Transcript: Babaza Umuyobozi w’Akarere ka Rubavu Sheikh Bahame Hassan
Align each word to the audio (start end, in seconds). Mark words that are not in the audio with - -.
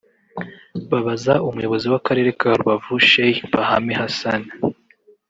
Babaza 0.91 1.33
Umuyobozi 1.47 1.85
w’Akarere 1.91 2.29
ka 2.39 2.49
Rubavu 2.57 2.95
Sheikh 3.09 3.39
Bahame 3.53 3.93
Hassan 4.01 4.41